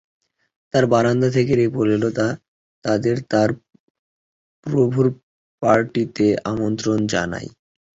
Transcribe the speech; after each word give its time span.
একটা 0.73 0.89
বারান্দা 0.93 1.29
থেকে 1.35 1.53
লেপোরেলো 1.59 2.09
তাদের 2.85 3.15
তার 3.31 3.49
প্রভুর 4.65 5.07
পার্টিতে 5.63 6.27
আমন্ত্রণ 6.51 6.99
জানায়। 7.13 7.49